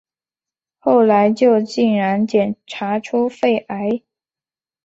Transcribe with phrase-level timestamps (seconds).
[0.79, 4.01] 后来就竟然检查出肺癌